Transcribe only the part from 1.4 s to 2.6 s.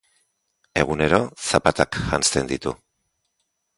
zapatak janzten